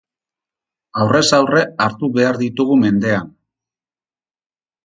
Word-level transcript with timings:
Aurrez 1.03 1.21
aurre 1.39 1.61
hartu 1.85 2.09
behar 2.17 2.39
ditugu 2.45 2.79
mendean. 2.87 3.31